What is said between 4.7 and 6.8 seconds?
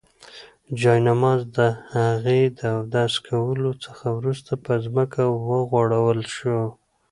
ځمکه وغوړول شو.